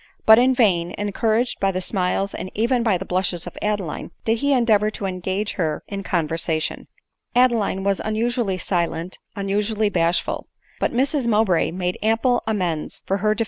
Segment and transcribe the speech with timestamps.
[0.25, 4.39] But in vain, encouraged by the smiles and even by the blushes of AdeKne, did
[4.39, 6.87] he endeavor to engage her in con versation.
[7.35, 10.47] Adeline was unusually silent, unusually bash ful.
[10.79, 13.39] But Mrs Mowbray made ample amends for her de *«28 ADELINE MOWBRAY.